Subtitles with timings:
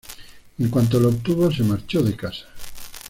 [0.57, 2.47] En cuanto lo obtuvo, se marchó de casa.